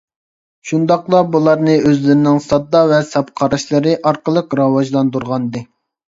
[0.69, 5.65] شۇنداقلا بۇلارنى ئۆزلىرىنىڭ ساددا ۋە ساپ قاراشلىرى ئارقىلىق راۋاجلاندۇرغانىدى.